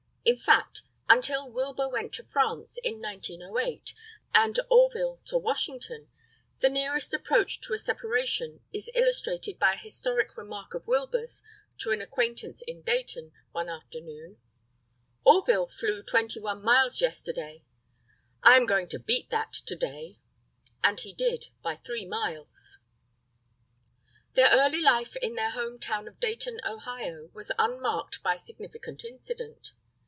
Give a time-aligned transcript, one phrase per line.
[0.23, 3.95] In fact, until Wilbur went to France in 1908,
[4.35, 6.09] and Orville to Washington,
[6.59, 11.41] the nearest approach to a separation is illustrated by a historic remark of Wilbur's
[11.79, 14.37] to an acquaintance in Dayton, one afternoon:
[15.23, 17.63] "Orville flew 21 miles yesterday;
[18.43, 20.19] I am going to beat that to day."
[20.83, 22.77] And he did by 3 miles.
[24.35, 29.73] Their early life in their home town of Dayton, Ohio, was unmarked by significant incident.